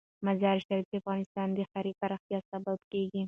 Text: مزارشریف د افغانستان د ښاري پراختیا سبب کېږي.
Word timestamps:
مزارشریف 0.25 0.85
د 0.89 0.93
افغانستان 1.01 1.47
د 1.53 1.59
ښاري 1.71 1.91
پراختیا 1.99 2.39
سبب 2.51 2.77
کېږي. 2.91 3.19